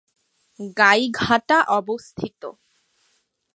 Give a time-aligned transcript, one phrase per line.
[0.77, 2.41] গাইঘাটা অবস্থিত।